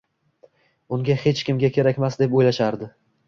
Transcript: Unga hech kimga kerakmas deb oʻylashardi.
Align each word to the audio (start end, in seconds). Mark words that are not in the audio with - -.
Unga 0.97 1.17
hech 1.25 1.43
kimga 1.49 1.71
kerakmas 1.77 2.19
deb 2.23 2.33
oʻylashardi. 2.39 2.89